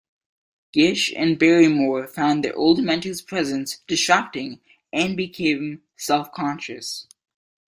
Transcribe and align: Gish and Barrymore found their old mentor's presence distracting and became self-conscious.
Gish 0.73 1.13
and 1.15 1.37
Barrymore 1.37 2.07
found 2.07 2.43
their 2.43 2.55
old 2.55 2.81
mentor's 2.81 3.21
presence 3.21 3.81
distracting 3.85 4.59
and 4.91 5.15
became 5.15 5.83
self-conscious. 5.95 7.05